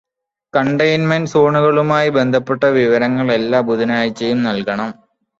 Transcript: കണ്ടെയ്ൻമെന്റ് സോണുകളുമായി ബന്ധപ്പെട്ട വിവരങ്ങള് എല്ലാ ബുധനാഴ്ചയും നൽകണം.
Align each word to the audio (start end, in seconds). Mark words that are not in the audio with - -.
കണ്ടെയ്ൻമെന്റ് 0.53 1.29
സോണുകളുമായി 1.29 2.09
ബന്ധപ്പെട്ട 2.09 2.63
വിവരങ്ങള് 2.77 3.33
എല്ലാ 3.33 3.61
ബുധനാഴ്ചയും 3.61 4.43
നൽകണം. 4.43 4.89